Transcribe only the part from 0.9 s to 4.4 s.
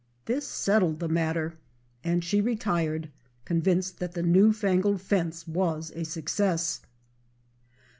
the matter, and she retired, convinced that the